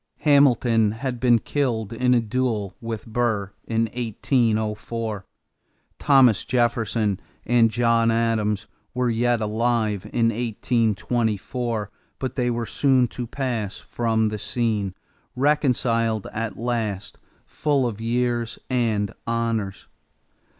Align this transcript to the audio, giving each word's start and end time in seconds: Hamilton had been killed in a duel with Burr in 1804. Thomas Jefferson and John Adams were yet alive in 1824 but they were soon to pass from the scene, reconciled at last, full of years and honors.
Hamilton 0.21 0.93
had 0.93 1.19
been 1.19 1.37
killed 1.37 1.93
in 1.93 2.15
a 2.15 2.19
duel 2.19 2.73
with 2.81 3.05
Burr 3.05 3.53
in 3.67 3.81
1804. 3.93 5.27
Thomas 5.99 6.43
Jefferson 6.43 7.19
and 7.45 7.69
John 7.69 8.09
Adams 8.09 8.65
were 8.95 9.11
yet 9.11 9.41
alive 9.41 10.07
in 10.11 10.29
1824 10.29 11.91
but 12.17 12.35
they 12.35 12.49
were 12.49 12.65
soon 12.65 13.07
to 13.09 13.27
pass 13.27 13.77
from 13.77 14.29
the 14.29 14.39
scene, 14.39 14.95
reconciled 15.35 16.25
at 16.33 16.57
last, 16.57 17.19
full 17.45 17.85
of 17.85 18.01
years 18.01 18.57
and 18.71 19.13
honors. 19.27 19.87